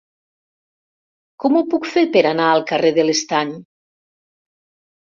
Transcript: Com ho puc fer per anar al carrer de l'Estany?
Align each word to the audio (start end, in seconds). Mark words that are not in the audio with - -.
Com 1.45 1.59
ho 1.59 1.63
puc 1.75 1.87
fer 1.91 2.05
per 2.17 2.25
anar 2.31 2.49
al 2.55 2.67
carrer 2.73 2.93
de 2.99 3.07
l'Estany? 3.07 3.57